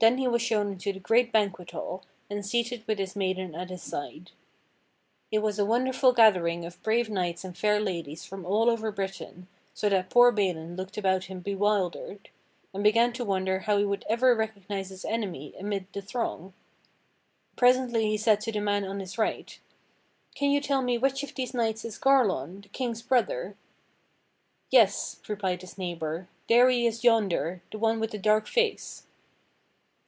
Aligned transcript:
Then 0.00 0.18
he 0.18 0.26
was 0.26 0.42
shown 0.42 0.72
into 0.72 0.92
the 0.92 0.98
great 0.98 1.30
banquet 1.30 1.70
hall, 1.70 2.02
and 2.28 2.44
seated 2.44 2.82
with 2.88 2.98
his 2.98 3.14
maiden 3.14 3.54
at 3.54 3.70
his 3.70 3.84
side. 3.84 4.32
It 5.30 5.38
was 5.38 5.60
a 5.60 5.64
wonderful 5.64 6.10
gathering 6.12 6.64
of 6.64 6.82
brave 6.82 7.08
knights 7.08 7.44
and 7.44 7.56
fair 7.56 7.78
ladies 7.78 8.24
from 8.24 8.44
all 8.44 8.68
over 8.68 8.90
Britain, 8.90 9.46
so 9.74 9.88
that 9.88 10.10
poor 10.10 10.32
Balin 10.32 10.74
looked 10.74 10.98
about 10.98 11.26
him 11.26 11.38
bewildered. 11.38 12.30
102 12.72 12.72
THE 12.72 12.72
STORY 12.72 12.72
OF 12.72 12.74
KING 12.74 12.74
ARTHUR 12.74 12.74
and 12.74 12.82
began 12.82 13.12
to 13.12 13.24
wonder 13.24 13.58
how 13.60 13.78
he 13.78 13.84
would 13.84 14.04
ever 14.08 14.34
recognize 14.34 14.88
his 14.88 15.04
enemy 15.04 15.54
amid 15.56 15.86
the 15.92 16.02
throng. 16.02 16.52
Presently 17.54 18.06
he 18.08 18.16
said 18.16 18.40
to 18.40 18.50
the 18.50 18.60
man 18.60 18.84
on 18.84 18.98
his 18.98 19.16
right: 19.16 19.56
"Can 20.34 20.50
you 20.50 20.60
tell 20.60 20.82
me 20.82 20.98
which 20.98 21.22
of 21.22 21.36
these 21.36 21.54
knights 21.54 21.84
is 21.84 21.96
Garlon, 21.96 22.62
the 22.62 22.68
King's 22.70 23.02
brother 23.02 23.56
"Yes," 24.68 25.20
replied 25.28 25.60
his 25.60 25.78
neighbor, 25.78 26.26
"there 26.48 26.68
he 26.70 26.88
is 26.88 27.04
yonder, 27.04 27.62
the 27.70 27.78
one 27.78 28.00
with 28.00 28.10
the 28.10 28.18
dark 28.18 28.48
face." 28.48 29.04